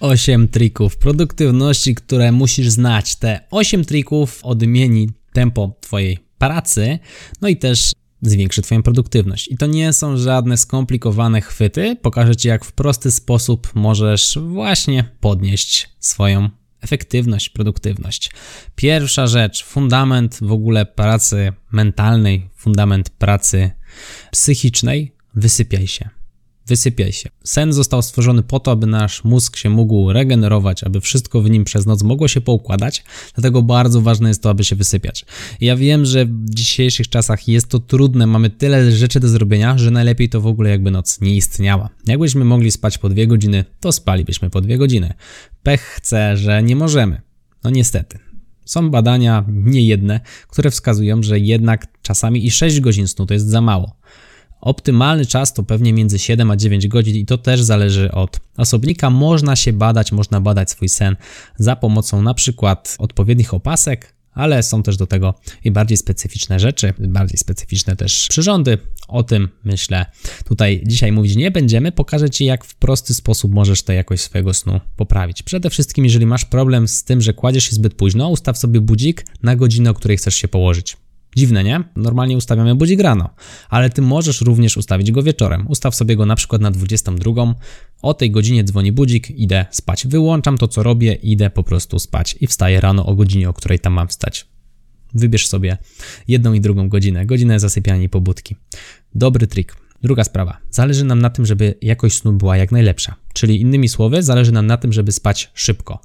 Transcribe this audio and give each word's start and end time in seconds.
8 0.00 0.48
trików 0.48 0.96
produktywności, 0.96 1.94
które 1.94 2.32
musisz 2.32 2.68
znać. 2.68 3.16
Te 3.16 3.40
8 3.50 3.84
trików 3.84 4.40
odmieni 4.42 5.10
tempo 5.32 5.76
Twojej 5.80 6.18
pracy, 6.38 6.98
no 7.40 7.48
i 7.48 7.56
też 7.56 7.92
zwiększy 8.22 8.62
Twoją 8.62 8.82
produktywność. 8.82 9.48
I 9.48 9.56
to 9.56 9.66
nie 9.66 9.92
są 9.92 10.16
żadne 10.16 10.56
skomplikowane 10.56 11.40
chwyty. 11.40 11.96
Pokażę 12.02 12.36
Ci, 12.36 12.48
jak 12.48 12.64
w 12.64 12.72
prosty 12.72 13.10
sposób 13.10 13.70
możesz 13.74 14.38
właśnie 14.42 15.04
podnieść 15.20 15.88
swoją 15.98 16.50
efektywność, 16.80 17.48
produktywność. 17.48 18.30
Pierwsza 18.76 19.26
rzecz, 19.26 19.64
fundament 19.64 20.38
w 20.42 20.52
ogóle 20.52 20.86
pracy 20.86 21.52
mentalnej, 21.72 22.48
fundament 22.56 23.10
pracy 23.10 23.70
psychicznej, 24.30 25.12
wysypiaj 25.34 25.86
się. 25.86 26.10
Wysypiaj 26.66 27.12
się. 27.12 27.30
Sen 27.44 27.72
został 27.72 28.02
stworzony 28.02 28.42
po 28.42 28.60
to, 28.60 28.70
aby 28.70 28.86
nasz 28.86 29.24
mózg 29.24 29.56
się 29.56 29.70
mógł 29.70 30.12
regenerować, 30.12 30.84
aby 30.84 31.00
wszystko 31.00 31.42
w 31.42 31.50
nim 31.50 31.64
przez 31.64 31.86
noc 31.86 32.02
mogło 32.02 32.28
się 32.28 32.40
poukładać, 32.40 33.04
dlatego 33.34 33.62
bardzo 33.62 34.02
ważne 34.02 34.28
jest 34.28 34.42
to, 34.42 34.50
aby 34.50 34.64
się 34.64 34.76
wysypiać. 34.76 35.24
Ja 35.60 35.76
wiem, 35.76 36.04
że 36.04 36.26
w 36.26 36.50
dzisiejszych 36.50 37.08
czasach 37.08 37.48
jest 37.48 37.68
to 37.68 37.78
trudne, 37.78 38.26
mamy 38.26 38.50
tyle 38.50 38.92
rzeczy 38.92 39.20
do 39.20 39.28
zrobienia, 39.28 39.78
że 39.78 39.90
najlepiej 39.90 40.28
to 40.28 40.40
w 40.40 40.46
ogóle 40.46 40.70
jakby 40.70 40.90
noc 40.90 41.20
nie 41.20 41.36
istniała. 41.36 41.88
Jakbyśmy 42.06 42.44
mogli 42.44 42.70
spać 42.70 42.98
po 42.98 43.08
dwie 43.08 43.26
godziny, 43.26 43.64
to 43.80 43.92
spalibyśmy 43.92 44.50
po 44.50 44.60
dwie 44.60 44.78
godziny. 44.78 45.14
Pech 45.62 45.80
chce, 45.80 46.36
że 46.36 46.62
nie 46.62 46.76
możemy. 46.76 47.20
No 47.64 47.70
niestety. 47.70 48.18
Są 48.64 48.90
badania, 48.90 49.44
nie 49.48 49.86
jedne, 49.86 50.20
które 50.48 50.70
wskazują, 50.70 51.22
że 51.22 51.38
jednak 51.38 51.86
czasami 52.02 52.46
i 52.46 52.50
6 52.50 52.80
godzin 52.80 53.08
snu 53.08 53.26
to 53.26 53.34
jest 53.34 53.48
za 53.48 53.60
mało. 53.60 53.96
Optymalny 54.60 55.26
czas 55.26 55.54
to 55.54 55.62
pewnie 55.62 55.92
między 55.92 56.18
7 56.18 56.50
a 56.50 56.56
9 56.56 56.88
godzin 56.88 57.16
i 57.16 57.26
to 57.26 57.38
też 57.38 57.62
zależy 57.62 58.12
od 58.12 58.40
osobnika. 58.56 59.10
Można 59.10 59.56
się 59.56 59.72
badać, 59.72 60.12
można 60.12 60.40
badać 60.40 60.70
swój 60.70 60.88
sen 60.88 61.16
za 61.56 61.76
pomocą 61.76 62.22
na 62.22 62.34
przykład 62.34 62.96
odpowiednich 62.98 63.54
opasek, 63.54 64.16
ale 64.32 64.62
są 64.62 64.82
też 64.82 64.96
do 64.96 65.06
tego 65.06 65.34
i 65.64 65.70
bardziej 65.70 65.96
specyficzne 65.96 66.60
rzeczy, 66.60 66.94
bardziej 66.98 67.38
specyficzne 67.38 67.96
też 67.96 68.28
przyrządy. 68.28 68.78
O 69.08 69.22
tym 69.22 69.48
myślę 69.64 70.06
tutaj 70.44 70.82
dzisiaj 70.86 71.12
mówić 71.12 71.36
nie 71.36 71.50
będziemy. 71.50 71.92
Pokażę 71.92 72.30
Ci, 72.30 72.44
jak 72.44 72.64
w 72.64 72.74
prosty 72.74 73.14
sposób 73.14 73.52
możesz 73.52 73.82
tę 73.82 73.94
jakość 73.94 74.22
swojego 74.22 74.54
snu 74.54 74.80
poprawić. 74.96 75.42
Przede 75.42 75.70
wszystkim, 75.70 76.04
jeżeli 76.04 76.26
masz 76.26 76.44
problem 76.44 76.88
z 76.88 77.04
tym, 77.04 77.20
że 77.20 77.34
kładziesz 77.34 77.64
się 77.64 77.74
zbyt 77.74 77.94
późno, 77.94 78.28
ustaw 78.28 78.58
sobie 78.58 78.80
budzik 78.80 79.26
na 79.42 79.56
godzinę, 79.56 79.90
o 79.90 79.94
której 79.94 80.16
chcesz 80.16 80.34
się 80.34 80.48
położyć. 80.48 80.96
Dziwne, 81.36 81.64
nie? 81.64 81.84
Normalnie 81.96 82.36
ustawiamy 82.36 82.74
budzik 82.74 83.00
rano, 83.00 83.30
ale 83.68 83.90
ty 83.90 84.02
możesz 84.02 84.40
również 84.40 84.76
ustawić 84.76 85.12
go 85.12 85.22
wieczorem. 85.22 85.66
Ustaw 85.68 85.94
sobie 85.94 86.16
go 86.16 86.26
na 86.26 86.36
przykład 86.36 86.62
na 86.62 86.70
22. 86.70 87.54
O 88.02 88.14
tej 88.14 88.30
godzinie 88.30 88.64
dzwoni 88.64 88.92
budzik, 88.92 89.30
idę 89.30 89.66
spać. 89.70 90.06
Wyłączam 90.06 90.58
to, 90.58 90.68
co 90.68 90.82
robię, 90.82 91.14
idę 91.14 91.50
po 91.50 91.62
prostu 91.62 91.98
spać 91.98 92.36
i 92.40 92.46
wstaję 92.46 92.80
rano 92.80 93.06
o 93.06 93.14
godzinie, 93.14 93.48
o 93.48 93.52
której 93.52 93.78
tam 93.78 93.92
mam 93.92 94.08
wstać. 94.08 94.46
Wybierz 95.14 95.46
sobie 95.46 95.78
jedną 96.28 96.52
i 96.52 96.60
drugą 96.60 96.88
godzinę, 96.88 97.26
godzinę 97.26 97.60
zasypiania 97.60 98.02
i 98.02 98.08
pobudki. 98.08 98.56
Dobry 99.14 99.46
trik. 99.46 99.85
Druga 100.06 100.24
sprawa. 100.24 100.58
Zależy 100.70 101.04
nam 101.04 101.18
na 101.18 101.30
tym, 101.30 101.46
żeby 101.46 101.74
jakość 101.82 102.16
snu 102.16 102.32
była 102.32 102.56
jak 102.56 102.72
najlepsza. 102.72 103.16
Czyli 103.32 103.60
innymi 103.60 103.88
słowy, 103.88 104.22
zależy 104.22 104.52
nam 104.52 104.66
na 104.66 104.76
tym, 104.76 104.92
żeby 104.92 105.12
spać 105.12 105.50
szybko. 105.54 106.00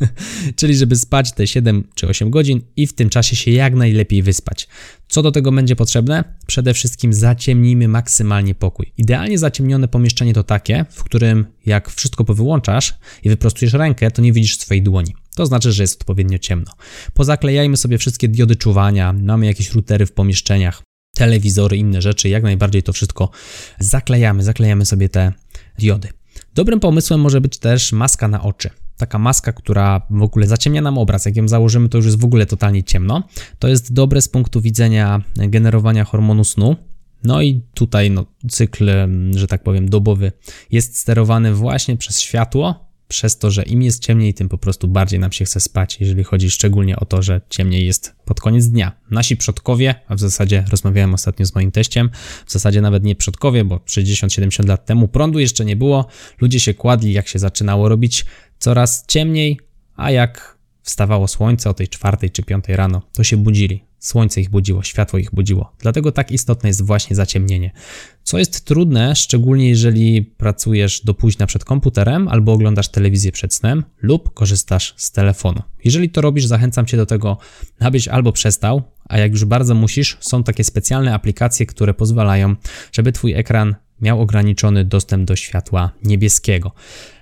Czyli 0.56 0.76
żeby 0.76 0.96
spać 0.96 1.32
te 1.32 1.46
7 1.46 1.84
czy 1.94 2.08
8 2.08 2.30
godzin 2.30 2.60
i 2.76 2.86
w 2.86 2.94
tym 2.94 3.10
czasie 3.10 3.36
się 3.36 3.50
jak 3.50 3.74
najlepiej 3.74 4.22
wyspać. 4.22 4.68
Co 5.08 5.22
do 5.22 5.32
tego 5.32 5.52
będzie 5.52 5.76
potrzebne? 5.76 6.24
Przede 6.46 6.74
wszystkim 6.74 7.12
zaciemnijmy 7.12 7.88
maksymalnie 7.88 8.54
pokój. 8.54 8.92
Idealnie 8.98 9.38
zaciemnione 9.38 9.88
pomieszczenie 9.88 10.34
to 10.34 10.42
takie, 10.42 10.84
w 10.90 11.04
którym 11.04 11.46
jak 11.66 11.90
wszystko 11.90 12.24
powyłączasz 12.24 12.94
i 13.22 13.28
wyprostujesz 13.28 13.72
rękę, 13.72 14.10
to 14.10 14.22
nie 14.22 14.32
widzisz 14.32 14.58
swojej 14.58 14.82
dłoni. 14.82 15.14
To 15.36 15.46
znaczy, 15.46 15.72
że 15.72 15.82
jest 15.82 16.00
odpowiednio 16.00 16.38
ciemno. 16.38 16.72
Pozaklejajmy 17.14 17.76
sobie 17.76 17.98
wszystkie 17.98 18.28
diody 18.28 18.56
czuwania, 18.56 19.12
mamy 19.12 19.46
jakieś 19.46 19.72
routery 19.72 20.06
w 20.06 20.12
pomieszczeniach, 20.12 20.82
telewizory, 21.16 21.76
inne 21.76 22.02
rzeczy, 22.02 22.28
jak 22.28 22.42
najbardziej 22.42 22.82
to 22.82 22.92
wszystko 22.92 23.30
zaklejamy, 23.78 24.42
zaklejamy 24.42 24.86
sobie 24.86 25.08
te 25.08 25.32
diody. 25.78 26.08
Dobrym 26.54 26.80
pomysłem 26.80 27.20
może 27.20 27.40
być 27.40 27.58
też 27.58 27.92
maska 27.92 28.28
na 28.28 28.42
oczy. 28.42 28.70
Taka 28.96 29.18
maska, 29.18 29.52
która 29.52 30.06
w 30.10 30.22
ogóle 30.22 30.46
zaciemnia 30.46 30.80
nam 30.80 30.98
obraz. 30.98 31.26
Jak 31.26 31.36
ją 31.36 31.48
założymy, 31.48 31.88
to 31.88 31.98
już 31.98 32.06
jest 32.06 32.20
w 32.20 32.24
ogóle 32.24 32.46
totalnie 32.46 32.84
ciemno. 32.84 33.22
To 33.58 33.68
jest 33.68 33.92
dobre 33.92 34.22
z 34.22 34.28
punktu 34.28 34.60
widzenia 34.60 35.22
generowania 35.36 36.04
hormonu 36.04 36.44
snu. 36.44 36.76
No 37.24 37.42
i 37.42 37.62
tutaj 37.74 38.10
no, 38.10 38.26
cykl, 38.48 38.90
że 39.34 39.46
tak 39.46 39.62
powiem, 39.62 39.88
dobowy 39.88 40.32
jest 40.70 40.96
sterowany 40.96 41.54
właśnie 41.54 41.96
przez 41.96 42.20
światło, 42.20 42.85
przez 43.08 43.38
to, 43.38 43.50
że 43.50 43.62
im 43.62 43.82
jest 43.82 44.02
ciemniej, 44.02 44.34
tym 44.34 44.48
po 44.48 44.58
prostu 44.58 44.88
bardziej 44.88 45.20
nam 45.20 45.32
się 45.32 45.44
chce 45.44 45.60
spać, 45.60 46.00
jeżeli 46.00 46.24
chodzi 46.24 46.50
szczególnie 46.50 46.96
o 46.96 47.04
to, 47.04 47.22
że 47.22 47.40
ciemniej 47.48 47.86
jest 47.86 48.14
pod 48.24 48.40
koniec 48.40 48.66
dnia. 48.66 48.92
Nasi 49.10 49.36
przodkowie, 49.36 49.94
a 50.08 50.14
w 50.14 50.20
zasadzie 50.20 50.64
rozmawiałem 50.70 51.14
ostatnio 51.14 51.46
z 51.46 51.54
moim 51.54 51.70
teściem, 51.72 52.10
w 52.46 52.52
zasadzie 52.52 52.80
nawet 52.80 53.04
nie 53.04 53.16
przodkowie, 53.16 53.64
bo 53.64 53.76
60-70 53.76 54.68
lat 54.68 54.86
temu 54.86 55.08
prądu 55.08 55.38
jeszcze 55.38 55.64
nie 55.64 55.76
było, 55.76 56.06
ludzie 56.40 56.60
się 56.60 56.74
kładli, 56.74 57.12
jak 57.12 57.28
się 57.28 57.38
zaczynało 57.38 57.88
robić 57.88 58.24
coraz 58.58 59.04
ciemniej, 59.06 59.60
a 59.96 60.10
jak 60.10 60.58
wstawało 60.82 61.28
słońce 61.28 61.70
o 61.70 61.74
tej 61.74 61.88
czwartej 61.88 62.30
czy 62.30 62.42
piątej 62.42 62.76
rano, 62.76 63.02
to 63.12 63.24
się 63.24 63.36
budzili. 63.36 63.85
Słońce 63.98 64.40
ich 64.40 64.50
budziło, 64.50 64.82
światło 64.82 65.18
ich 65.18 65.34
budziło. 65.34 65.72
Dlatego 65.78 66.12
tak 66.12 66.32
istotne 66.32 66.68
jest 66.68 66.82
właśnie 66.82 67.16
zaciemnienie. 67.16 67.70
Co 68.22 68.38
jest 68.38 68.64
trudne, 68.64 69.16
szczególnie 69.16 69.68
jeżeli 69.68 70.22
pracujesz 70.22 71.04
do 71.04 71.14
późna 71.14 71.46
przed 71.46 71.64
komputerem 71.64 72.28
albo 72.28 72.52
oglądasz 72.52 72.88
telewizję 72.88 73.32
przed 73.32 73.54
snem 73.54 73.84
lub 74.02 74.34
korzystasz 74.34 74.94
z 74.96 75.12
telefonu. 75.12 75.62
Jeżeli 75.84 76.10
to 76.10 76.20
robisz, 76.20 76.46
zachęcam 76.46 76.86
Cię 76.86 76.96
do 76.96 77.06
tego, 77.06 77.38
abyś 77.80 78.08
albo 78.08 78.32
przestał, 78.32 78.82
a 79.08 79.18
jak 79.18 79.32
już 79.32 79.44
bardzo 79.44 79.74
musisz, 79.74 80.16
są 80.20 80.42
takie 80.42 80.64
specjalne 80.64 81.14
aplikacje, 81.14 81.66
które 81.66 81.94
pozwalają, 81.94 82.56
żeby 82.92 83.12
Twój 83.12 83.32
ekran 83.32 83.74
miał 84.00 84.20
ograniczony 84.20 84.84
dostęp 84.84 85.24
do 85.24 85.36
światła 85.36 85.90
niebieskiego. 86.04 86.72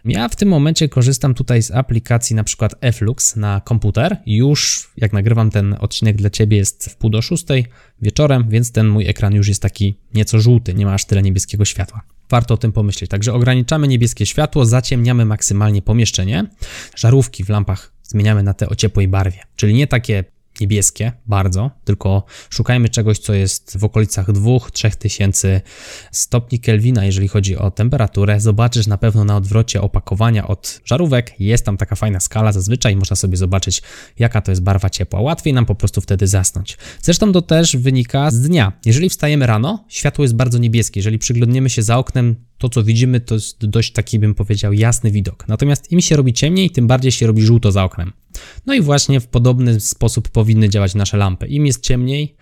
Ja 0.04 0.28
w 0.28 0.36
tym 0.36 0.48
momencie 0.48 0.88
korzystam 0.88 1.34
tutaj 1.34 1.62
z 1.62 1.70
aplikacji 1.70 2.36
na 2.36 2.44
przykład 2.44 2.74
Flux 2.92 3.36
na 3.36 3.60
komputer. 3.60 4.16
Już 4.26 4.90
jak 4.96 5.12
nagrywam 5.12 5.50
ten 5.50 5.76
odcinek 5.80 6.16
dla 6.16 6.30
Ciebie 6.30 6.56
jest 6.56 6.90
w 6.90 6.96
pół 6.96 7.10
do 7.10 7.22
szóstej 7.22 7.66
wieczorem, 8.02 8.48
więc 8.48 8.72
ten 8.72 8.88
mój 8.88 9.06
ekran 9.06 9.34
już 9.34 9.48
jest 9.48 9.62
taki 9.62 9.94
nieco 10.14 10.40
żółty, 10.40 10.74
nie 10.74 10.86
ma 10.86 10.94
aż 10.94 11.04
tyle 11.04 11.22
niebieskiego 11.22 11.64
światła. 11.64 12.00
Warto 12.30 12.54
o 12.54 12.56
tym 12.56 12.72
pomyśleć. 12.72 13.10
Także 13.10 13.32
ograniczamy 13.32 13.88
niebieskie 13.88 14.26
światło, 14.26 14.66
zaciemniamy 14.66 15.24
maksymalnie 15.24 15.82
pomieszczenie. 15.82 16.46
Żarówki 16.96 17.44
w 17.44 17.48
lampach 17.48 17.92
zmieniamy 18.02 18.42
na 18.42 18.54
te 18.54 18.68
o 18.68 18.74
ciepłej 18.74 19.08
barwie, 19.08 19.38
czyli 19.56 19.74
nie 19.74 19.86
takie 19.86 20.24
niebieskie 20.60 21.12
bardzo, 21.26 21.70
tylko 21.84 22.24
szukajmy 22.50 22.88
czegoś, 22.88 23.18
co 23.18 23.34
jest 23.34 23.78
w 23.78 23.84
okolicach 23.84 24.28
2-3 24.28 24.96
tysięcy 24.96 25.60
stopni 26.12 26.60
Kelwina, 26.60 27.04
jeżeli 27.04 27.28
chodzi 27.28 27.56
o 27.56 27.70
temperaturę. 27.70 28.40
Zobaczysz 28.40 28.86
na 28.86 28.98
pewno 28.98 29.24
na 29.24 29.36
odwrocie 29.36 29.82
opakowania 29.82 30.48
od 30.48 30.80
żarówek, 30.84 31.40
jest 31.40 31.64
tam 31.64 31.76
taka 31.76 31.96
fajna 31.96 32.20
skala, 32.20 32.52
zazwyczaj 32.52 32.96
można 32.96 33.16
sobie 33.16 33.36
zobaczyć, 33.36 33.82
jaka 34.18 34.40
to 34.40 34.52
jest 34.52 34.62
barwa 34.62 34.90
ciepła. 34.90 35.20
Łatwiej 35.20 35.54
nam 35.54 35.66
po 35.66 35.74
prostu 35.74 36.00
wtedy 36.00 36.26
zasnąć. 36.26 36.78
Zresztą 37.02 37.32
to 37.32 37.42
też 37.42 37.76
wynika 37.76 38.30
z 38.30 38.40
dnia. 38.40 38.72
Jeżeli 38.84 39.08
wstajemy 39.08 39.46
rano, 39.46 39.84
światło 39.88 40.24
jest 40.24 40.34
bardzo 40.34 40.58
niebieskie. 40.58 40.98
Jeżeli 41.00 41.18
przyglądniemy 41.18 41.70
się 41.70 41.82
za 41.82 41.98
oknem, 41.98 42.36
to, 42.58 42.68
co 42.68 42.84
widzimy, 42.84 43.20
to 43.20 43.34
jest 43.34 43.66
dość 43.66 43.92
taki, 43.92 44.18
bym 44.18 44.34
powiedział, 44.34 44.72
jasny 44.72 45.10
widok. 45.10 45.48
Natomiast 45.48 45.92
im 45.92 46.00
się 46.00 46.16
robi 46.16 46.32
ciemniej, 46.32 46.70
tym 46.70 46.86
bardziej 46.86 47.12
się 47.12 47.26
robi 47.26 47.42
żółto 47.42 47.72
za 47.72 47.84
oknem. 47.84 48.12
No 48.66 48.74
i 48.74 48.80
właśnie 48.80 49.20
w 49.20 49.26
podobny 49.26 49.80
sposób 49.80 50.28
powinny 50.28 50.68
działać 50.68 50.94
nasze 50.94 51.16
lampy. 51.16 51.46
Im 51.46 51.66
jest 51.66 51.82
ciemniej, 51.82 52.36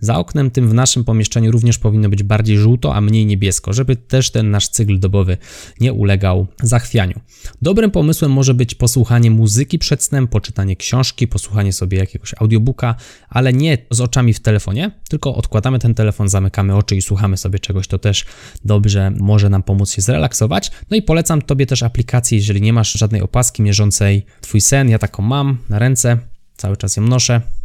za 0.00 0.18
oknem 0.18 0.50
tym 0.50 0.68
w 0.68 0.74
naszym 0.74 1.04
pomieszczeniu 1.04 1.50
również 1.50 1.78
powinno 1.78 2.08
być 2.08 2.22
bardziej 2.22 2.58
żółto, 2.58 2.94
a 2.94 3.00
mniej 3.00 3.26
niebiesko, 3.26 3.72
żeby 3.72 3.96
też 3.96 4.30
ten 4.30 4.50
nasz 4.50 4.68
cykl 4.68 4.98
dobowy 4.98 5.36
nie 5.80 5.92
ulegał 5.92 6.46
zachwianiu. 6.62 7.20
Dobrym 7.62 7.90
pomysłem 7.90 8.32
może 8.32 8.54
być 8.54 8.74
posłuchanie 8.74 9.30
muzyki 9.30 9.78
przed 9.78 10.02
snem, 10.02 10.28
poczytanie 10.28 10.76
książki, 10.76 11.28
posłuchanie 11.28 11.72
sobie 11.72 11.98
jakiegoś 11.98 12.34
audiobooka, 12.38 12.94
ale 13.28 13.52
nie 13.52 13.78
z 13.90 14.00
oczami 14.00 14.34
w 14.34 14.40
telefonie, 14.40 14.90
tylko 15.08 15.34
odkładamy 15.34 15.78
ten 15.78 15.94
telefon, 15.94 16.28
zamykamy 16.28 16.76
oczy 16.76 16.96
i 16.96 17.02
słuchamy 17.02 17.36
sobie 17.36 17.58
czegoś. 17.58 17.88
To 17.88 17.98
też 17.98 18.24
dobrze 18.64 19.12
może 19.20 19.50
nam 19.50 19.62
pomóc 19.62 19.92
się 19.92 20.02
zrelaksować. 20.02 20.70
No 20.90 20.96
i 20.96 21.02
polecam 21.02 21.42
Tobie 21.42 21.66
też 21.66 21.82
aplikację, 21.82 22.38
jeżeli 22.38 22.60
nie 22.60 22.72
masz 22.72 22.92
żadnej 22.92 23.22
opaski 23.22 23.62
mierzącej 23.62 24.26
Twój 24.40 24.60
sen, 24.60 24.88
ja 24.88 24.98
taką 24.98 25.22
mam 25.22 25.58
na 25.68 25.78
ręce 25.78 26.18
cały 26.56 26.76
czas 26.76 26.96
ją 26.96 27.02
noszę. 27.02 27.57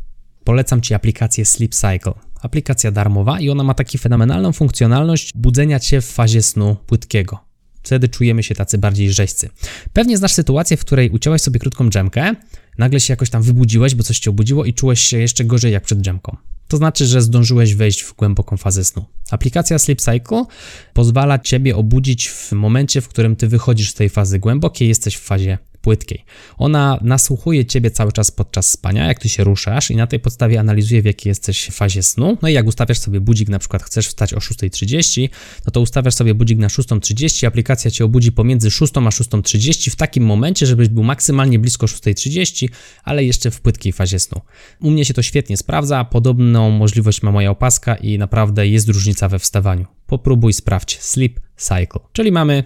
Polecam 0.43 0.81
Ci 0.81 0.93
aplikację 0.93 1.45
Sleep 1.45 1.75
Cycle. 1.75 2.13
Aplikacja 2.41 2.91
darmowa 2.91 3.39
i 3.39 3.49
ona 3.49 3.63
ma 3.63 3.73
taką 3.73 3.97
fenomenalną 3.97 4.51
funkcjonalność 4.51 5.31
budzenia 5.35 5.79
Cię 5.79 6.01
w 6.01 6.05
fazie 6.05 6.41
snu 6.41 6.75
płytkiego. 6.87 7.39
Wtedy 7.83 8.09
czujemy 8.09 8.43
się 8.43 8.55
tacy 8.55 8.77
bardziej 8.77 9.13
rzeźcy. 9.13 9.49
Pewnie 9.93 10.17
znasz 10.17 10.33
sytuację, 10.33 10.77
w 10.77 10.79
której 10.79 11.09
uciąłeś 11.09 11.41
sobie 11.41 11.59
krótką 11.59 11.89
dżemkę, 11.89 12.35
nagle 12.77 12.99
się 12.99 13.13
jakoś 13.13 13.29
tam 13.29 13.41
wybudziłeś, 13.41 13.95
bo 13.95 14.03
coś 14.03 14.19
cię 14.19 14.29
obudziło 14.29 14.65
i 14.65 14.73
czułeś 14.73 15.01
się 15.01 15.17
jeszcze 15.17 15.45
gorzej 15.45 15.73
jak 15.73 15.83
przed 15.83 16.01
dżemką. 16.01 16.37
To 16.67 16.77
znaczy, 16.77 17.05
że 17.05 17.21
zdążyłeś 17.21 17.75
wejść 17.75 18.01
w 18.01 18.15
głęboką 18.15 18.57
fazę 18.57 18.83
snu. 18.83 19.05
Aplikacja 19.31 19.79
Sleep 19.79 20.01
Cycle 20.01 20.45
pozwala 20.93 21.39
ciebie 21.39 21.75
obudzić 21.75 22.29
w 22.29 22.51
momencie, 22.51 23.01
w 23.01 23.07
którym 23.07 23.35
ty 23.35 23.47
wychodzisz 23.47 23.91
z 23.91 23.93
tej 23.93 24.09
fazy 24.09 24.39
głębokiej, 24.39 24.87
jesteś 24.87 25.15
w 25.15 25.21
fazie 25.21 25.57
płytkiej. 25.83 26.25
Ona 26.57 26.99
nasłuchuje 27.01 27.65
ciebie 27.65 27.91
cały 27.91 28.11
czas 28.11 28.31
podczas 28.31 28.69
spania, 28.69 29.07
jak 29.07 29.19
ty 29.19 29.29
się 29.29 29.43
ruszasz 29.43 29.91
i 29.91 29.95
na 29.95 30.07
tej 30.07 30.19
podstawie 30.19 30.59
analizuje, 30.59 31.01
w 31.01 31.05
jakiej 31.05 31.29
jesteś 31.31 31.69
fazie 31.71 32.03
snu. 32.03 32.37
No 32.41 32.49
i 32.49 32.53
jak 32.53 32.67
ustawiasz 32.67 32.99
sobie 32.99 33.21
budzik, 33.21 33.49
na 33.49 33.59
przykład 33.59 33.83
chcesz 33.83 34.07
wstać 34.07 34.33
o 34.33 34.37
6.30, 34.37 35.29
no 35.65 35.71
to 35.71 35.81
ustawiasz 35.81 36.15
sobie 36.15 36.33
budzik 36.33 36.59
na 36.59 36.67
6.30, 36.67 37.47
aplikacja 37.47 37.91
cię 37.91 38.05
obudzi 38.05 38.31
pomiędzy 38.31 38.71
6 38.71 38.97
a 38.97 38.99
6.30 38.99 39.91
w 39.91 39.95
takim 39.95 40.25
momencie, 40.25 40.65
żebyś 40.65 40.89
był 40.89 41.03
maksymalnie 41.03 41.59
blisko 41.59 41.85
6.30, 41.85 42.69
ale 43.03 43.23
jeszcze 43.23 43.51
w 43.51 43.61
płytkiej 43.61 43.93
fazie 43.93 44.19
snu. 44.19 44.41
U 44.81 44.91
mnie 44.91 45.05
się 45.05 45.13
to 45.13 45.21
świetnie 45.21 45.57
sprawdza, 45.57 46.05
podobną 46.05 46.69
możliwość 46.71 47.23
ma 47.23 47.31
moja 47.31 47.51
opaska 47.51 47.95
i 47.95 48.17
naprawdę 48.17 48.67
jest 48.67 48.89
różnica 48.89 49.29
we 49.29 49.39
wstawaniu. 49.39 49.85
Popróbuj, 50.07 50.53
sprawdź. 50.53 50.99
Sleep 51.01 51.39
Cycle. 51.57 51.99
Czyli 52.13 52.31
mamy 52.31 52.63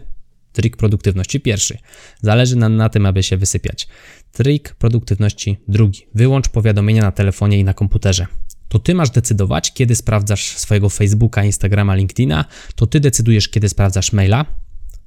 Trik 0.58 0.78
produktywności 0.78 1.40
pierwszy. 1.40 1.78
Zależy 2.22 2.56
nam 2.56 2.76
na 2.76 2.90
tym, 2.90 3.06
aby 3.06 3.24
się 3.24 3.38
wysypiać. 3.38 3.88
Trik 4.32 4.76
produktywności 4.76 5.58
drugi. 5.68 6.08
Wyłącz 6.16 6.50
powiadomienia 6.50 7.02
na 7.02 7.12
telefonie 7.12 7.60
i 7.60 7.64
na 7.64 7.74
komputerze. 7.74 8.28
To 8.68 8.80
ty 8.80 8.96
masz 8.96 9.10
decydować, 9.10 9.74
kiedy 9.74 9.96
sprawdzasz 9.96 10.58
swojego 10.58 10.90
Facebooka, 10.90 11.44
Instagrama, 11.44 11.96
LinkedIna, 11.96 12.46
to 12.76 12.88
ty 12.88 13.00
decydujesz, 13.00 13.50
kiedy 13.50 13.70
sprawdzasz 13.70 14.14
maila, 14.14 14.46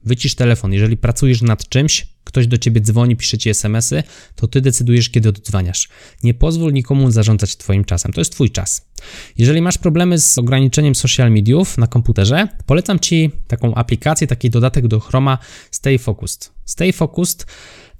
Wycisz 0.05 0.35
telefon. 0.35 0.73
Jeżeli 0.73 0.97
pracujesz 0.97 1.43
nad 1.43 1.69
czymś, 1.69 2.07
ktoś 2.25 2.47
do 2.47 2.59
ciebie 2.59 2.81
dzwoni, 2.81 3.17
pisze 3.17 3.39
ci 3.39 3.51
SMS-y, 3.51 4.03
to 4.37 4.49
ty 4.49 4.61
decydujesz, 4.61 5.11
kiedy 5.11 5.29
oddzwaniasz. 5.29 5.89
Nie 6.23 6.35
pozwól 6.35 6.73
nikomu 6.73 7.11
zarządzać 7.11 7.57
twoim 7.57 7.85
czasem. 7.85 8.13
To 8.13 8.21
jest 8.21 8.33
twój 8.33 8.51
czas. 8.51 8.91
Jeżeli 9.39 9.63
masz 9.63 9.79
problemy 9.79 10.19
z 10.19 10.39
ograniczeniem 10.39 10.95
social 10.95 11.31
mediów 11.31 11.79
na 11.79 11.87
komputerze, 11.87 12.49
polecam 12.67 12.99
ci 12.99 13.31
taką 13.47 13.75
aplikację, 13.75 14.27
taki 14.27 14.51
dodatek 14.51 14.89
do 14.89 15.01
Chroma 15.01 15.39
Stay 15.71 15.99
Focused. 15.99 16.53
Stay 16.65 16.93
Focused 16.93 17.47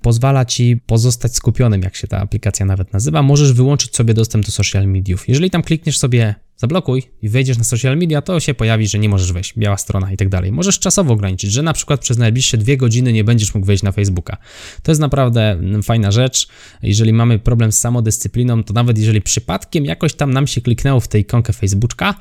pozwala 0.03 0.45
ci 0.45 0.77
pozostać 0.87 1.35
skupionym, 1.35 1.83
jak 1.83 1.97
się 1.97 2.09
ta 2.09 2.19
aplikacja 2.19 2.67
nawet 2.67 2.93
nazywa. 2.93 3.23
Możesz 3.23 3.53
wyłączyć 3.53 3.97
sobie 3.97 4.15
dostęp 4.15 4.47
do 4.47 4.53
social 4.53 4.87
mediów. 4.87 5.29
Jeżeli 5.29 5.51
tam 5.51 5.63
klikniesz 5.63 5.99
sobie 5.99 6.35
zablokuj 6.61 7.03
i 7.23 7.29
wejdziesz 7.29 7.59
na 7.59 7.65
social 7.65 7.97
media, 7.97 8.23
to 8.23 8.41
się 8.41 8.55
pojawi, 8.55 8.87
że 8.87 8.99
nie 8.99 9.09
możesz 9.09 9.33
wejść, 9.33 9.59
biała 9.59 9.77
strona 9.77 10.13
i 10.13 10.17
tak 10.17 10.29
dalej. 10.29 10.53
Możesz 10.53 10.79
czasowo 10.79 11.13
ograniczyć, 11.13 11.53
że 11.53 11.63
na 11.63 11.73
przykład 11.73 12.01
przez 12.01 12.19
najbliższe 12.19 12.59
dwie 12.59 12.77
godziny 12.77 13.13
nie 13.13 13.25
będziesz 13.25 13.55
mógł 13.55 13.67
wejść 13.67 13.83
na 13.83 13.93
Facebooka. 13.93 14.37
To 14.83 14.91
jest 14.91 15.01
naprawdę 15.01 15.61
fajna 15.83 16.11
rzecz. 16.11 16.49
Jeżeli 16.83 17.13
mamy 17.13 17.39
problem 17.39 17.73
z 17.73 17.79
samodyscypliną, 17.79 18.65
to 18.65 18.73
nawet 18.73 18.99
jeżeli 18.99 19.23
przypadkiem 19.23 19.85
jakoś 19.85 20.15
tam 20.15 20.33
nam 20.33 20.47
się 20.47 20.61
kliknęło 20.61 21.01
w 21.01 21.09
tej 21.09 21.23
ikonkę 21.23 21.53
Facebooka, 21.53 22.15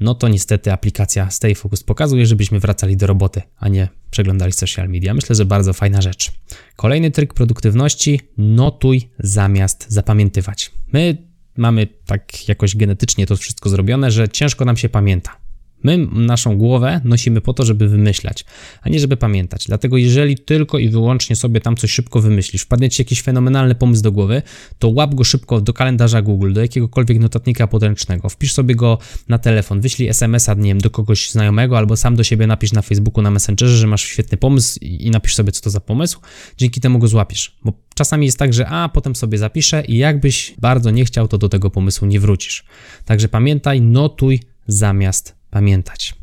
no 0.00 0.14
to 0.14 0.28
niestety 0.28 0.72
aplikacja 0.72 1.30
Stay 1.30 1.54
Focus 1.54 1.82
pokazuje, 1.82 2.26
żebyśmy 2.26 2.60
wracali 2.60 2.96
do 2.96 3.06
roboty, 3.06 3.42
a 3.56 3.68
nie 3.68 3.88
przeglądali 4.10 4.52
social 4.52 4.88
media. 4.88 5.14
Myślę, 5.14 5.36
że 5.36 5.44
bardzo 5.44 5.72
fajna 5.72 6.02
rzecz. 6.02 6.32
Kolejny 6.76 7.10
tryk 7.10 7.34
produktywności: 7.34 8.20
notuj 8.38 9.10
zamiast 9.18 9.86
zapamiętywać. 9.88 10.72
My 10.92 11.16
mamy 11.58 11.86
tak 12.06 12.48
jakoś 12.48 12.76
genetycznie 12.76 13.26
to 13.26 13.36
wszystko 13.36 13.68
zrobione, 13.68 14.10
że 14.10 14.28
ciężko 14.28 14.64
nam 14.64 14.76
się 14.76 14.88
pamięta. 14.88 15.45
My 15.86 15.98
naszą 16.12 16.58
głowę 16.58 17.00
nosimy 17.04 17.40
po 17.40 17.52
to, 17.52 17.64
żeby 17.64 17.88
wymyślać, 17.88 18.44
a 18.82 18.88
nie 18.88 19.00
żeby 19.00 19.16
pamiętać. 19.16 19.66
Dlatego 19.66 19.96
jeżeli 19.96 20.38
tylko 20.38 20.78
i 20.78 20.88
wyłącznie 20.88 21.36
sobie 21.36 21.60
tam 21.60 21.76
coś 21.76 21.90
szybko 21.90 22.20
wymyślisz, 22.20 22.62
wpadnie 22.62 22.90
ci 22.90 23.02
jakiś 23.02 23.22
fenomenalny 23.22 23.74
pomysł 23.74 24.02
do 24.02 24.12
głowy, 24.12 24.42
to 24.78 24.88
łap 24.88 25.14
go 25.14 25.24
szybko 25.24 25.60
do 25.60 25.72
kalendarza 25.72 26.22
Google, 26.22 26.52
do 26.52 26.60
jakiegokolwiek 26.60 27.18
notatnika 27.18 27.66
podręcznego, 27.66 28.28
wpisz 28.28 28.52
sobie 28.52 28.74
go 28.74 28.98
na 29.28 29.38
telefon, 29.38 29.80
wyślij 29.80 30.08
SMS-a, 30.08 30.54
nie 30.54 30.70
wiem, 30.70 30.80
do 30.80 30.90
kogoś 30.90 31.30
znajomego 31.30 31.78
albo 31.78 31.96
sam 31.96 32.16
do 32.16 32.24
siebie 32.24 32.46
napisz 32.46 32.72
na 32.72 32.82
Facebooku, 32.82 33.22
na 33.22 33.30
Messengerze, 33.30 33.76
że 33.76 33.86
masz 33.86 34.02
świetny 34.02 34.38
pomysł 34.38 34.78
i 34.82 35.10
napisz 35.10 35.34
sobie, 35.34 35.52
co 35.52 35.62
to 35.62 35.70
za 35.70 35.80
pomysł. 35.80 36.20
Dzięki 36.56 36.80
temu 36.80 36.98
go 36.98 37.08
złapiesz, 37.08 37.56
bo 37.64 37.72
czasami 37.94 38.26
jest 38.26 38.38
tak, 38.38 38.54
że 38.54 38.68
a, 38.68 38.88
potem 38.88 39.16
sobie 39.16 39.38
zapiszę 39.38 39.84
i 39.88 39.96
jakbyś 39.96 40.54
bardzo 40.58 40.90
nie 40.90 41.04
chciał, 41.04 41.28
to 41.28 41.38
do 41.38 41.48
tego 41.48 41.70
pomysłu 41.70 42.08
nie 42.08 42.20
wrócisz. 42.20 42.64
Także 43.04 43.28
pamiętaj, 43.28 43.80
notuj 43.80 44.40
zamiast 44.66 45.35
pamiętać. 45.50 46.14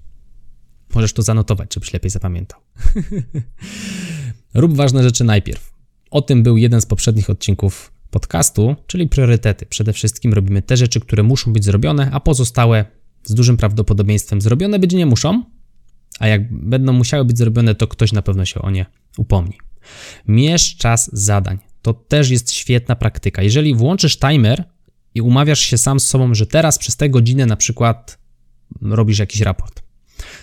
Możesz 0.96 1.14
to 1.14 1.22
zanotować, 1.22 1.74
żebyś 1.74 1.94
lepiej 1.94 2.12
zapamiętał. 2.12 2.60
Rób 4.54 4.76
ważne 4.76 5.04
rzeczy 5.04 5.24
najpierw. 5.24 5.74
O 6.12 6.22
tym 6.22 6.44
był 6.44 6.58
jeden 6.58 6.82
z 6.82 6.86
poprzednich 6.86 7.30
odcinków 7.30 7.94
podcastu, 8.10 8.76
czyli 8.88 9.08
priorytety. 9.08 9.66
Przede 9.66 9.94
wszystkim 9.94 10.34
robimy 10.34 10.62
te 10.62 10.78
rzeczy, 10.78 11.00
które 11.00 11.24
muszą 11.24 11.54
być 11.54 11.66
zrobione, 11.66 12.10
a 12.12 12.20
pozostałe 12.20 12.86
z 13.24 13.34
dużym 13.34 13.58
prawdopodobieństwem 13.58 14.42
zrobione 14.42 14.80
być 14.80 14.94
nie 14.94 15.06
muszą, 15.06 15.44
a 16.20 16.28
jak 16.28 16.54
będą 16.54 16.94
musiały 16.94 17.26
być 17.26 17.38
zrobione, 17.38 17.76
to 17.76 17.88
ktoś 17.88 18.12
na 18.12 18.22
pewno 18.22 18.46
się 18.46 18.62
o 18.62 18.72
nie 18.72 18.86
upomni. 19.18 19.58
Mierz 20.28 20.76
czas 20.78 21.10
zadań. 21.14 21.60
To 21.82 21.94
też 21.94 22.30
jest 22.30 22.52
świetna 22.52 22.96
praktyka. 22.96 23.42
Jeżeli 23.44 23.76
włączysz 23.76 24.20
timer 24.20 24.64
i 25.16 25.22
umawiasz 25.22 25.60
się 25.60 25.78
sam 25.78 26.00
z 26.00 26.08
sobą, 26.08 26.34
że 26.34 26.46
teraz 26.46 26.78
przez 26.78 26.96
tę 26.96 27.10
godzinę 27.10 27.46
na 27.46 27.58
przykład 27.58 28.23
robisz 28.82 29.20
jakiś 29.20 29.42
raport. 29.42 29.84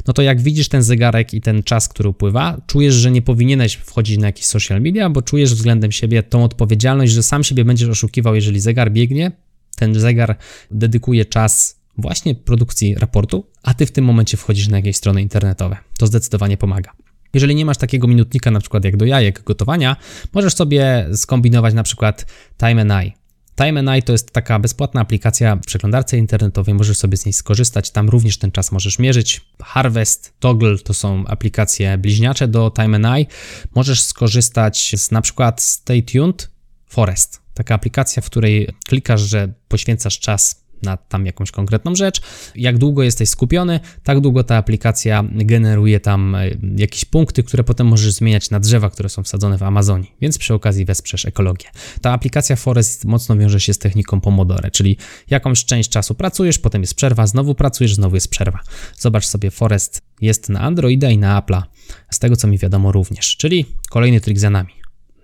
No 0.06 0.12
to 0.12 0.22
jak 0.22 0.40
widzisz 0.40 0.68
ten 0.68 0.82
zegarek 0.82 1.34
i 1.34 1.40
ten 1.40 1.62
czas, 1.62 1.88
który 1.88 2.08
upływa, 2.08 2.60
czujesz, 2.66 2.94
że 2.94 3.10
nie 3.10 3.22
powinieneś 3.22 3.74
wchodzić 3.74 4.18
na 4.18 4.26
jakieś 4.26 4.46
social 4.46 4.80
media, 4.80 5.10
bo 5.10 5.22
czujesz 5.22 5.54
względem 5.54 5.92
siebie 5.92 6.22
tą 6.22 6.44
odpowiedzialność, 6.44 7.12
że 7.12 7.22
sam 7.22 7.44
siebie 7.44 7.64
będziesz 7.64 7.88
oszukiwał, 7.88 8.34
jeżeli 8.34 8.60
zegar 8.60 8.92
biegnie, 8.92 9.32
ten 9.76 9.94
zegar 9.94 10.36
dedykuje 10.70 11.24
czas 11.24 11.80
właśnie 11.98 12.34
produkcji 12.34 12.94
raportu, 12.94 13.46
a 13.62 13.74
ty 13.74 13.86
w 13.86 13.92
tym 13.92 14.04
momencie 14.04 14.36
wchodzisz 14.36 14.68
na 14.68 14.76
jakieś 14.76 14.96
strony 14.96 15.22
internetowe. 15.22 15.76
To 15.98 16.06
zdecydowanie 16.06 16.56
pomaga. 16.56 16.92
Jeżeli 17.34 17.54
nie 17.54 17.64
masz 17.64 17.76
takiego 17.76 18.08
minutnika, 18.08 18.50
na 18.50 18.60
przykład 18.60 18.84
jak 18.84 18.96
do 18.96 19.04
jajek 19.04 19.42
gotowania, 19.42 19.96
możesz 20.34 20.54
sobie 20.54 21.06
skombinować 21.14 21.74
na 21.74 21.82
przykład 21.82 22.26
Time 22.58 22.82
and 22.82 22.92
Eye. 22.92 23.19
Time 23.64 24.02
to 24.02 24.12
jest 24.12 24.30
taka 24.30 24.58
bezpłatna 24.58 25.00
aplikacja 25.00 25.56
w 25.56 25.60
przeglądarce 25.60 26.18
internetowej, 26.18 26.74
możesz 26.74 26.98
sobie 26.98 27.16
z 27.16 27.26
niej 27.26 27.32
skorzystać, 27.32 27.90
tam 27.90 28.08
również 28.08 28.38
ten 28.38 28.52
czas 28.52 28.72
możesz 28.72 28.98
mierzyć. 28.98 29.40
Harvest, 29.62 30.32
Toggle 30.38 30.78
to 30.78 30.94
są 30.94 31.26
aplikacje 31.26 31.98
bliźniacze 31.98 32.48
do 32.48 32.70
Time 32.70 33.26
Możesz 33.74 34.02
skorzystać 34.02 34.94
z 34.96 35.10
na 35.10 35.22
przykład 35.22 35.62
Stay 35.62 36.02
Tuned 36.02 36.50
Forest, 36.86 37.40
taka 37.54 37.74
aplikacja, 37.74 38.22
w 38.22 38.26
której 38.26 38.68
klikasz, 38.88 39.20
że 39.20 39.52
poświęcasz 39.68 40.18
czas 40.18 40.59
na 40.82 40.96
tam 40.96 41.26
jakąś 41.26 41.50
konkretną 41.50 41.94
rzecz. 41.94 42.20
Jak 42.54 42.78
długo 42.78 43.02
jesteś 43.02 43.28
skupiony, 43.28 43.80
tak 44.02 44.20
długo 44.20 44.44
ta 44.44 44.56
aplikacja 44.56 45.24
generuje 45.32 46.00
tam 46.00 46.34
e, 46.34 46.50
jakieś 46.76 47.04
punkty, 47.04 47.42
które 47.42 47.64
potem 47.64 47.86
możesz 47.86 48.12
zmieniać 48.12 48.50
na 48.50 48.60
drzewa, 48.60 48.90
które 48.90 49.08
są 49.08 49.22
wsadzone 49.22 49.58
w 49.58 49.62
Amazonii, 49.62 50.12
więc 50.20 50.38
przy 50.38 50.54
okazji 50.54 50.84
wesprzesz 50.84 51.24
ekologię. 51.26 51.68
Ta 52.00 52.12
aplikacja 52.12 52.56
Forest 52.56 53.04
mocno 53.04 53.36
wiąże 53.36 53.60
się 53.60 53.74
z 53.74 53.78
techniką 53.78 54.20
Pomodore, 54.20 54.70
czyli 54.70 54.96
jakąś 55.30 55.64
część 55.64 55.90
czasu 55.90 56.14
pracujesz, 56.14 56.58
potem 56.58 56.80
jest 56.80 56.94
przerwa, 56.94 57.26
znowu 57.26 57.54
pracujesz, 57.54 57.94
znowu 57.94 58.14
jest 58.14 58.30
przerwa. 58.30 58.60
Zobacz 58.98 59.26
sobie, 59.26 59.50
Forest 59.50 60.02
jest 60.20 60.48
na 60.48 60.60
Androida 60.60 61.10
i 61.10 61.18
na 61.18 61.40
Apple'a, 61.40 61.62
z 62.10 62.18
tego 62.18 62.36
co 62.36 62.48
mi 62.48 62.58
wiadomo 62.58 62.92
również, 62.92 63.36
czyli 63.36 63.66
kolejny 63.90 64.20
trik 64.20 64.38
za 64.38 64.50
nami. 64.50 64.72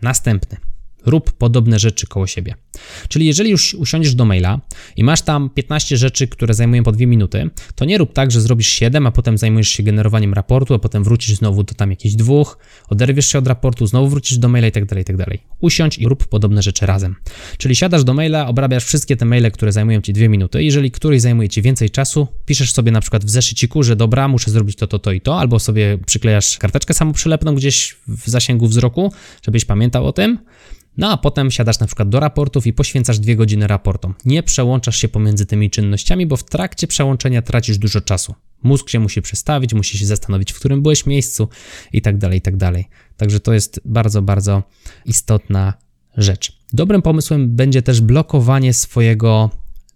Następny. 0.03 0.76
Rób 1.07 1.33
podobne 1.33 1.79
rzeczy 1.79 2.07
koło 2.07 2.27
siebie. 2.27 2.55
Czyli 3.09 3.27
jeżeli 3.27 3.51
już 3.51 3.75
usiądziesz 3.75 4.15
do 4.15 4.25
maila 4.25 4.61
i 4.97 5.05
masz 5.05 5.23
tam 5.23 5.51
15 5.51 5.97
rzeczy, 5.97 6.29
które 6.29 6.55
zajmują 6.55 6.83
po 6.83 6.93
2 6.93 7.07
minuty, 7.07 7.51
to 7.75 7.85
nie 7.85 7.99
rób 7.99 8.13
tak, 8.13 8.31
że 8.31 8.41
zrobisz 8.41 8.69
7, 8.69 9.07
a 9.07 9.11
potem 9.13 9.39
zajmujesz 9.39 9.69
się 9.69 9.83
generowaniem 9.83 10.35
raportu, 10.35 10.75
a 10.75 10.79
potem 10.79 11.05
wrócisz 11.05 11.37
znowu 11.37 11.63
do 11.63 11.75
tam 11.75 11.91
jakichś 11.91 12.15
dwóch, 12.15 12.59
oderwiesz 12.89 13.27
się 13.27 13.39
od 13.39 13.47
raportu, 13.47 13.87
znowu 13.87 14.09
wrócisz 14.09 14.39
do 14.39 14.49
maila 14.49 14.69
i 14.69 14.73
tak 14.73 14.87
Usiądź 15.61 15.99
i 15.99 16.09
rób 16.09 16.27
podobne 16.27 16.63
rzeczy 16.63 16.87
razem. 16.87 17.17
Czyli 17.59 17.77
siadasz 17.77 18.05
do 18.05 18.15
maila, 18.15 18.49
obrabiasz 18.49 18.85
wszystkie 18.85 19.17
te 19.17 19.25
maile, 19.25 19.51
które 19.51 19.73
zajmują 19.73 20.01
ci 20.01 20.13
2 20.13 20.29
minuty. 20.29 20.65
Jeżeli 20.65 20.91
któryś 20.91 21.23
zajmuje 21.23 21.49
ci 21.49 21.63
więcej 21.63 21.91
czasu, 21.91 22.29
piszesz 22.47 22.73
sobie 22.73 22.93
na 22.93 23.01
przykład 23.01 23.25
w 23.25 23.31
zeszyciku, 23.31 23.83
że 23.83 23.97
dobra, 23.97 24.29
muszę 24.29 24.51
zrobić 24.51 24.77
to, 24.77 24.87
to, 24.87 24.99
to 24.99 25.13
i 25.13 25.21
to, 25.21 25.39
albo 25.39 25.59
sobie 25.59 25.99
przyklejasz 26.07 26.59
karteczkę 26.59 26.95
samoprzylepną 26.95 27.55
gdzieś 27.55 27.97
w 28.09 28.31
zasięgu 28.31 28.67
wzroku, 28.67 29.13
żebyś 29.43 29.65
pamiętał 29.65 30.07
o 30.07 30.13
tym. 30.13 30.39
No 30.97 31.11
a 31.11 31.17
potem 31.17 31.51
siadasz 31.51 31.81
na 31.81 31.87
przykład 31.87 32.09
do 32.09 32.21
raportów 32.21 32.67
i 32.67 32.73
poświęcasz 32.73 33.19
dwie 33.19 33.37
godziny 33.37 33.67
raportom. 33.67 34.15
Nie 34.25 34.43
przełączasz 34.43 34.97
się 34.97 35.09
pomiędzy 35.09 35.47
tymi 35.47 35.71
czynnościami, 35.71 36.27
bo 36.27 36.37
w 36.37 36.45
trakcie 36.45 36.87
przełączenia 36.87 37.43
tracisz 37.43 37.79
dużo 37.79 38.01
czasu. 38.01 38.35
Mózg 38.67 38.89
się 38.89 39.01
musi 39.01 39.23
przestawić, 39.23 39.75
musi 39.75 39.99
się 39.99 40.07
zastanowić, 40.07 40.53
w 40.53 40.59
którym 40.59 40.83
byłeś 40.83 41.07
miejscu 41.07 41.49
i 41.93 42.03
tak 42.03 42.19
dalej, 42.19 42.39
i 42.39 42.43
tak 42.43 42.57
dalej. 42.57 42.89
Także 43.17 43.41
to 43.41 43.53
jest 43.53 43.81
bardzo, 43.85 44.23
bardzo 44.23 44.63
istotna 45.05 45.75
rzecz. 46.17 46.59
Dobrym 46.73 47.03
pomysłem 47.03 47.57
będzie 47.57 47.83
też 47.83 48.01
blokowanie 48.01 48.73
swojego 48.73 49.51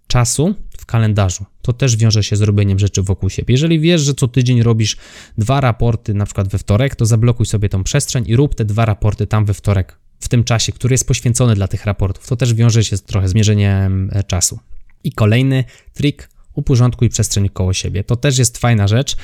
czasu 0.06 0.54
w 0.78 0.86
kalendarzu. 0.86 1.44
To 1.62 1.72
też 1.72 1.96
wiąże 1.96 2.24
się 2.24 2.36
z 2.36 2.40
robieniem 2.40 2.78
rzeczy 2.78 3.02
wokół 3.02 3.30
siebie. 3.30 3.54
Jeżeli 3.54 3.80
wiesz, 3.80 4.00
że 4.00 4.14
co 4.14 4.28
tydzień 4.28 4.62
robisz 4.62 4.96
dwa 5.38 5.60
raporty, 5.60 6.14
na 6.14 6.24
przykład 6.24 6.48
we 6.48 6.58
wtorek, 6.58 6.96
to 6.96 7.06
zablokuj 7.06 7.46
sobie 7.46 7.68
tą 7.68 7.84
przestrzeń 7.84 8.24
i 8.26 8.36
rób 8.36 8.54
te 8.54 8.64
dwa 8.64 8.84
raporty 8.84 9.26
tam 9.26 9.44
we 9.44 9.54
wtorek, 9.54 9.98
w 10.20 10.28
tym 10.28 10.44
czasie, 10.44 10.72
który 10.72 10.94
jest 10.94 11.06
poświęcony 11.06 11.54
dla 11.54 11.68
tych 11.68 11.84
raportów. 11.84 12.26
To 12.26 12.36
też 12.36 12.54
wiąże 12.54 12.84
się 12.84 12.96
z 12.96 13.02
trochę 13.02 13.28
zmierzeniem 13.28 14.10
e, 14.12 14.24
czasu. 14.24 14.58
I 15.04 15.12
kolejny 15.12 15.64
trik, 15.94 16.30
uporządkuj 16.60 17.08
przestrzeń 17.08 17.48
koło 17.48 17.72
siebie. 17.72 18.04
To 18.04 18.16
też 18.16 18.38
jest 18.38 18.58
fajna 18.58 18.88
rzecz. 18.88 19.16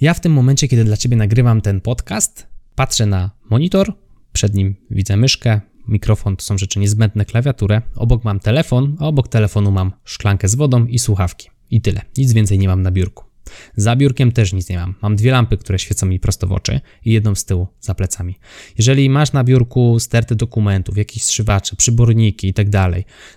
Ja 0.00 0.14
w 0.14 0.20
tym 0.20 0.32
momencie, 0.32 0.68
kiedy 0.68 0.84
dla 0.84 0.96
Ciebie 0.96 1.16
nagrywam 1.16 1.60
ten 1.60 1.80
podcast, 1.80 2.46
patrzę 2.74 3.06
na 3.06 3.30
monitor, 3.50 3.92
przed 4.32 4.54
nim 4.54 4.74
widzę 4.90 5.16
myszkę, 5.16 5.60
mikrofon 5.88 6.36
to 6.36 6.44
są 6.44 6.58
rzeczy 6.58 6.78
niezbędne, 6.78 7.24
klawiaturę, 7.24 7.82
obok 7.96 8.24
mam 8.24 8.40
telefon, 8.40 8.96
a 9.00 9.06
obok 9.06 9.28
telefonu 9.28 9.70
mam 9.70 9.92
szklankę 10.04 10.48
z 10.48 10.54
wodą 10.54 10.86
i 10.86 10.98
słuchawki. 10.98 11.50
I 11.70 11.80
tyle. 11.80 12.00
Nic 12.16 12.32
więcej 12.32 12.58
nie 12.58 12.68
mam 12.68 12.82
na 12.82 12.90
biurku. 12.90 13.27
Za 13.76 13.96
biurkiem 13.96 14.32
też 14.32 14.52
nic 14.52 14.68
nie 14.68 14.76
mam. 14.76 14.94
Mam 15.02 15.16
dwie 15.16 15.30
lampy, 15.30 15.56
które 15.56 15.78
świecą 15.78 16.06
mi 16.06 16.20
prosto 16.20 16.46
w 16.46 16.52
oczy 16.52 16.80
i 17.04 17.12
jedną 17.12 17.34
z 17.34 17.44
tyłu 17.44 17.66
za 17.80 17.94
plecami. 17.94 18.38
Jeżeli 18.78 19.10
masz 19.10 19.32
na 19.32 19.44
biurku 19.44 20.00
sterty 20.00 20.34
dokumentów, 20.34 20.96
jakieś 20.96 21.22
strzywacze, 21.22 21.76
przyborniki 21.76 22.48
i 22.48 22.54
tak 22.54 22.70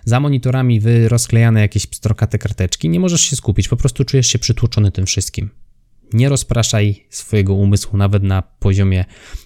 za 0.04 0.20
monitorami 0.20 0.80
wy 0.80 1.08
rozklejane 1.08 1.60
jakieś 1.60 1.86
pstrokate 1.86 2.38
karteczki, 2.38 2.88
nie 2.88 3.00
możesz 3.00 3.20
się 3.20 3.36
skupić, 3.36 3.68
po 3.68 3.76
prostu 3.76 4.04
czujesz 4.04 4.26
się 4.26 4.38
przytłoczony 4.38 4.92
tym 4.92 5.06
wszystkim. 5.06 5.50
Nie 6.12 6.28
rozpraszaj 6.28 7.06
swojego 7.10 7.54
umysłu 7.54 7.96
nawet 7.96 8.22
na 8.22 8.42
poziomie 8.42 9.04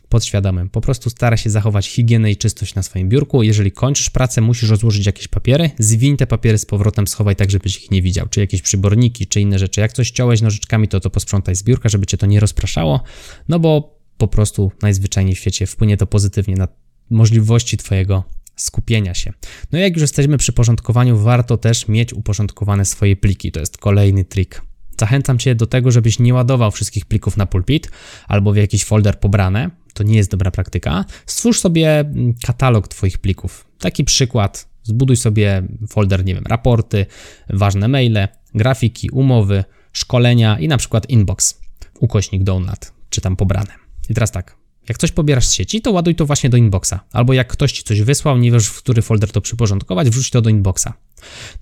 podświadomym. 0.08 0.70
Po 0.70 0.80
prostu 0.80 1.10
stara 1.10 1.36
się 1.36 1.50
zachować 1.50 1.88
higienę 1.88 2.30
i 2.30 2.36
czystość 2.36 2.74
na 2.74 2.82
swoim 2.82 3.08
biurku. 3.08 3.42
Jeżeli 3.42 3.72
kończysz 3.72 4.10
pracę, 4.10 4.40
musisz 4.40 4.70
rozłożyć 4.70 5.06
jakieś 5.06 5.28
papiery, 5.28 5.70
zwiń 5.78 6.16
te 6.16 6.26
papiery 6.26 6.58
z 6.58 6.66
powrotem, 6.66 7.06
schowaj 7.06 7.36
tak, 7.36 7.50
żebyś 7.50 7.76
ich 7.76 7.90
nie 7.90 8.02
widział, 8.02 8.26
czy 8.28 8.40
jakieś 8.40 8.62
przyborniki, 8.62 9.26
czy 9.26 9.40
inne 9.40 9.58
rzeczy. 9.58 9.80
Jak 9.80 9.92
coś 9.92 10.10
ciąłeś 10.10 10.42
nożyczkami, 10.42 10.88
to 10.88 11.00
to 11.00 11.10
posprzątaj 11.10 11.56
z 11.56 11.62
biurka, 11.62 11.88
żeby 11.88 12.06
cię 12.06 12.16
to 12.16 12.26
nie 12.26 12.40
rozpraszało, 12.40 13.02
no 13.48 13.58
bo 13.58 13.96
po 14.18 14.28
prostu 14.28 14.72
najzwyczajniej 14.82 15.34
w 15.34 15.38
świecie 15.38 15.66
wpłynie 15.66 15.96
to 15.96 16.06
pozytywnie 16.06 16.54
na 16.54 16.68
możliwości 17.10 17.76
twojego 17.76 18.24
skupienia 18.56 19.14
się. 19.14 19.32
No 19.72 19.78
i 19.78 19.82
jak 19.82 19.92
już 19.92 20.00
jesteśmy 20.00 20.38
przy 20.38 20.52
porządkowaniu, 20.52 21.18
warto 21.18 21.56
też 21.56 21.88
mieć 21.88 22.12
uporządkowane 22.12 22.84
swoje 22.84 23.16
pliki. 23.16 23.52
To 23.52 23.60
jest 23.60 23.78
kolejny 23.78 24.24
trik. 24.24 24.62
Zachęcam 25.00 25.38
Cię 25.38 25.54
do 25.54 25.66
tego, 25.66 25.90
żebyś 25.90 26.18
nie 26.18 26.34
ładował 26.34 26.70
wszystkich 26.70 27.06
plików 27.06 27.36
na 27.36 27.46
pulpit 27.46 27.90
albo 28.28 28.52
w 28.52 28.56
jakiś 28.56 28.84
folder 28.84 29.20
pobrane. 29.20 29.70
To 29.96 30.02
nie 30.02 30.16
jest 30.16 30.30
dobra 30.30 30.50
praktyka. 30.50 31.04
Stwórz 31.26 31.60
sobie 31.60 31.98
mm, 31.98 32.34
katalog 32.46 32.88
Twoich 32.88 33.18
plików. 33.18 33.66
Taki 33.78 34.04
przykład. 34.04 34.68
Zbuduj 34.82 35.16
sobie 35.16 35.62
folder, 35.88 36.24
nie 36.24 36.34
wiem, 36.34 36.44
raporty, 36.46 37.06
ważne 37.50 37.88
maile, 37.88 38.28
grafiki, 38.54 39.10
umowy, 39.10 39.64
szkolenia 39.92 40.58
i 40.58 40.68
na 40.68 40.76
przykład 40.76 41.10
inbox, 41.10 41.60
ukośnik 42.00 42.42
download, 42.42 42.92
czy 43.10 43.20
tam 43.20 43.36
pobrane. 43.36 43.72
I 44.10 44.14
teraz 44.14 44.30
tak, 44.32 44.56
jak 44.88 44.98
coś 44.98 45.12
pobierasz 45.12 45.46
z 45.46 45.52
sieci, 45.52 45.80
to 45.80 45.92
ładuj 45.92 46.14
to 46.14 46.26
właśnie 46.26 46.50
do 46.50 46.56
inboxa. 46.56 46.94
Albo 47.12 47.32
jak 47.32 47.48
ktoś 47.48 47.72
ci 47.72 47.82
coś 47.82 48.02
wysłał, 48.02 48.38
nie 48.38 48.52
wiesz, 48.52 48.66
w 48.66 48.78
który 48.78 49.02
folder 49.02 49.32
to 49.32 49.40
przyporządkować, 49.40 50.10
wrzuć 50.10 50.30
to 50.30 50.42
do 50.42 50.50
inboxa. 50.50 50.88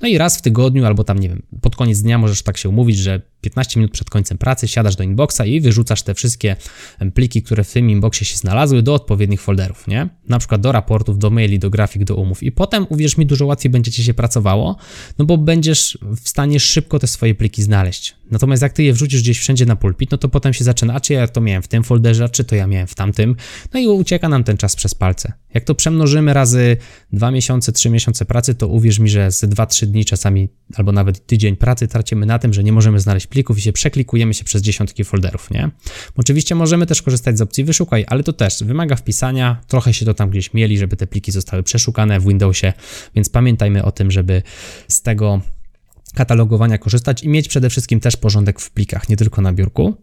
No 0.00 0.08
i 0.08 0.18
raz 0.18 0.38
w 0.38 0.42
tygodniu, 0.42 0.86
albo 0.86 1.04
tam, 1.04 1.18
nie 1.18 1.28
wiem, 1.28 1.42
pod 1.60 1.76
koniec 1.76 2.02
dnia 2.02 2.18
możesz 2.18 2.42
tak 2.42 2.56
się 2.56 2.68
umówić, 2.68 2.98
że 2.98 3.22
15 3.44 3.80
minut 3.80 3.92
przed 3.92 4.10
końcem 4.10 4.38
pracy 4.38 4.68
siadasz 4.68 4.96
do 4.96 5.04
inboxa 5.04 5.40
i 5.46 5.60
wyrzucasz 5.60 6.02
te 6.02 6.14
wszystkie 6.14 6.56
pliki, 7.14 7.42
które 7.42 7.64
w 7.64 7.72
tym 7.72 7.90
inboxie 7.90 8.26
się 8.26 8.36
znalazły, 8.36 8.82
do 8.82 8.94
odpowiednich 8.94 9.42
folderów, 9.42 9.86
nie? 9.86 10.08
Na 10.28 10.38
przykład 10.38 10.60
do 10.60 10.72
raportów, 10.72 11.18
do 11.18 11.30
maili, 11.30 11.58
do 11.58 11.70
grafik, 11.70 12.04
do 12.04 12.16
umów. 12.16 12.42
I 12.42 12.52
potem, 12.52 12.86
uwierz 12.88 13.16
mi, 13.16 13.26
dużo 13.26 13.46
łatwiej 13.46 13.70
będzie 13.70 13.92
ci 13.92 14.04
się 14.04 14.14
pracowało, 14.14 14.76
no 15.18 15.24
bo 15.24 15.38
będziesz 15.38 15.98
w 16.24 16.28
stanie 16.28 16.60
szybko 16.60 16.98
te 16.98 17.06
swoje 17.06 17.34
pliki 17.34 17.62
znaleźć. 17.62 18.16
Natomiast 18.30 18.62
jak 18.62 18.72
ty 18.72 18.82
je 18.82 18.92
wrzucisz 18.92 19.22
gdzieś 19.22 19.38
wszędzie 19.38 19.66
na 19.66 19.76
pulpit, 19.76 20.10
no 20.10 20.18
to 20.18 20.28
potem 20.28 20.52
się 20.52 20.64
zaczyna, 20.64 20.94
a 20.94 21.00
czy 21.00 21.12
ja 21.12 21.28
to 21.28 21.40
miałem 21.40 21.62
w 21.62 21.68
tym 21.68 21.84
folderze, 21.84 22.24
a 22.24 22.28
czy 22.28 22.44
to 22.44 22.56
ja 22.56 22.66
miałem 22.66 22.86
w 22.86 22.94
tamtym, 22.94 23.36
no 23.74 23.80
i 23.80 23.86
ucieka 23.86 24.28
nam 24.28 24.44
ten 24.44 24.56
czas 24.56 24.76
przez 24.76 24.94
palce. 24.94 25.32
Jak 25.54 25.64
to 25.64 25.74
przemnożymy 25.74 26.34
razy 26.34 26.76
2 27.12 27.30
miesiące, 27.30 27.72
3 27.72 27.90
miesiące 27.90 28.24
pracy, 28.24 28.54
to 28.54 28.68
uwierz 28.68 28.98
mi, 28.98 29.08
że 29.08 29.32
z 29.32 29.44
2-3 29.44 29.86
dni 29.86 30.04
czasami, 30.04 30.48
albo 30.74 30.92
nawet 30.92 31.26
tydzień 31.26 31.56
pracy 31.56 31.88
tracimy 31.88 32.26
na 32.26 32.38
tym, 32.38 32.52
że 32.52 32.64
nie 32.64 32.72
możemy 32.72 33.00
znaleźć 33.00 33.26
plików 33.34 33.58
i 33.58 33.60
się 33.60 33.72
przeklikujemy 33.72 34.34
się 34.34 34.44
przez 34.44 34.62
dziesiątki 34.62 35.04
folderów, 35.04 35.50
nie? 35.50 35.70
Oczywiście 36.16 36.54
możemy 36.54 36.86
też 36.86 37.02
korzystać 37.02 37.38
z 37.38 37.40
opcji 37.40 37.64
wyszukaj, 37.64 38.04
ale 38.08 38.22
to 38.22 38.32
też 38.32 38.62
wymaga 38.64 38.96
wpisania, 38.96 39.60
trochę 39.68 39.94
się 39.94 40.04
to 40.04 40.14
tam 40.14 40.30
gdzieś 40.30 40.54
mieli, 40.54 40.78
żeby 40.78 40.96
te 40.96 41.06
pliki 41.06 41.32
zostały 41.32 41.62
przeszukane 41.62 42.20
w 42.20 42.26
Windowsie, 42.28 42.72
więc 43.14 43.28
pamiętajmy 43.28 43.84
o 43.84 43.92
tym, 43.92 44.10
żeby 44.10 44.42
z 44.88 45.02
tego 45.02 45.40
katalogowania 46.14 46.78
korzystać 46.78 47.22
i 47.22 47.28
mieć 47.28 47.48
przede 47.48 47.70
wszystkim 47.70 48.00
też 48.00 48.16
porządek 48.16 48.60
w 48.60 48.70
plikach, 48.70 49.08
nie 49.08 49.16
tylko 49.16 49.42
na 49.42 49.52
biurku. 49.52 49.94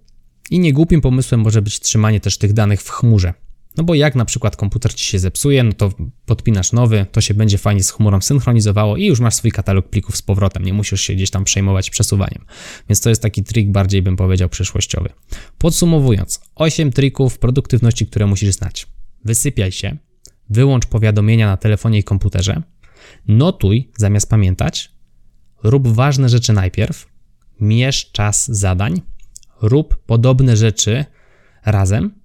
I 0.49 0.59
niegłupim 0.59 1.01
pomysłem 1.01 1.41
może 1.41 1.61
być 1.61 1.79
trzymanie 1.79 2.19
też 2.19 2.37
tych 2.37 2.53
danych 2.53 2.81
w 2.81 2.89
chmurze. 2.89 3.33
No 3.77 3.83
bo 3.83 3.95
jak 3.95 4.15
na 4.15 4.25
przykład 4.25 4.55
komputer 4.55 4.93
ci 4.95 5.05
się 5.05 5.19
zepsuje, 5.19 5.63
no 5.63 5.73
to 5.73 5.91
podpinasz 6.25 6.71
nowy, 6.71 7.05
to 7.11 7.21
się 7.21 7.33
będzie 7.33 7.57
fajnie 7.57 7.83
z 7.83 7.91
chmurą 7.91 8.21
synchronizowało 8.21 8.97
i 8.97 9.05
już 9.05 9.19
masz 9.19 9.35
swój 9.35 9.51
katalog 9.51 9.89
plików 9.89 10.17
z 10.17 10.21
powrotem, 10.21 10.65
nie 10.65 10.73
musisz 10.73 11.01
się 11.01 11.15
gdzieś 11.15 11.29
tam 11.29 11.43
przejmować 11.43 11.89
przesuwaniem. 11.89 12.45
Więc 12.89 13.01
to 13.01 13.09
jest 13.09 13.21
taki 13.21 13.43
trik 13.43 13.71
bardziej 13.71 14.01
bym 14.01 14.15
powiedział 14.15 14.49
przyszłościowy. 14.49 15.09
Podsumowując, 15.57 16.41
8 16.55 16.91
trików 16.91 17.39
produktywności, 17.39 18.07
które 18.07 18.27
musisz 18.27 18.55
znać. 18.55 18.87
Wysypiaj 19.25 19.71
się, 19.71 19.97
wyłącz 20.49 20.85
powiadomienia 20.85 21.47
na 21.47 21.57
telefonie 21.57 21.99
i 21.99 22.03
komputerze, 22.03 22.61
notuj 23.27 23.91
zamiast 23.97 24.29
pamiętać, 24.29 24.91
rób 25.63 25.87
ważne 25.87 26.29
rzeczy 26.29 26.53
najpierw, 26.53 27.07
mierz 27.59 28.11
czas 28.11 28.47
zadań, 28.47 29.01
rób 29.61 29.97
podobne 30.05 30.57
rzeczy 30.57 31.05
razem, 31.65 32.20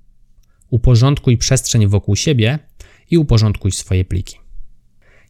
uporządkuj 0.71 1.37
przestrzeń 1.37 1.87
wokół 1.87 2.17
siebie 2.17 2.59
i 3.11 3.19
uporządkuj 3.19 3.73
swoje 3.73 4.05
pliki. 4.05 4.37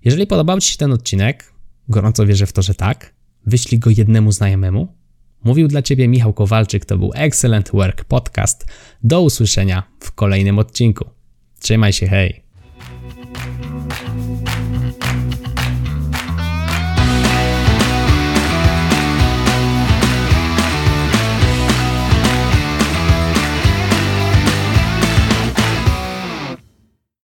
Jeżeli 0.05 0.27
podobał 0.27 0.61
Ci 0.61 0.73
się 0.73 0.79
ten 0.79 0.93
odcinek, 0.93 1.53
gorąco 1.89 2.27
wierzę 2.27 2.47
w 2.47 2.53
to, 2.53 2.63
że 2.63 2.75
tak, 2.75 3.15
wyślij 3.47 3.79
go 3.79 3.91
jednemu 3.91 4.33
znajomemu. 4.33 4.95
Mówił 5.45 5.69
dla 5.69 5.83
Ciebie 5.83 6.09
Michał 6.09 6.33
Kowalczyk, 6.33 6.85
to 6.85 6.99
był 6.99 7.11
Excellent 7.15 7.71
Work 7.71 8.05
Podcast. 8.05 8.67
Do 9.03 9.23
usłyszenia 9.23 9.83
w 10.01 10.13
kolejnym 10.13 10.59
odcinku. 10.59 11.05
Trzymaj 11.61 11.93
się, 11.93 12.07
hej! 12.07 12.46